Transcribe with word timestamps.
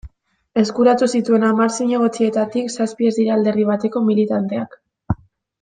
Eskuratu 0.61 1.09
zituen 1.19 1.45
hamar 1.49 1.75
zinegotzietatik, 1.75 2.73
zazpi 2.79 3.11
ez 3.13 3.15
dira 3.21 3.37
alderdi 3.39 3.69
bateko 3.73 4.03
militanteak. 4.11 4.79